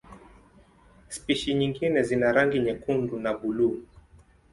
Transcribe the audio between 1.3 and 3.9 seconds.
nyingine zina rangi nyekundu na buluu.